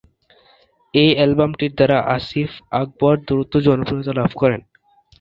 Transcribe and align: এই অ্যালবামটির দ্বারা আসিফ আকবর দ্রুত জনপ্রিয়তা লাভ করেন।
এই 0.93 1.09
অ্যালবামটির 1.15 1.71
দ্বারা 1.75 1.97
আসিফ 2.15 2.49
আকবর 2.81 3.15
দ্রুত 3.27 3.53
জনপ্রিয়তা 3.67 4.13
লাভ 4.19 4.31
করেন। 4.41 4.61